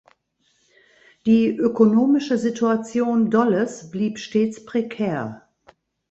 [1.27, 5.47] Die ökonomische Situation Dolles blieb stets prekär.